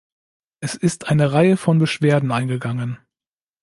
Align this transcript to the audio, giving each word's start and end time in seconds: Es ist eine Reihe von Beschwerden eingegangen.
Es 0.61 0.73
ist 0.73 1.09
eine 1.11 1.31
Reihe 1.31 1.57
von 1.57 1.77
Beschwerden 1.77 2.31
eingegangen. 2.31 2.97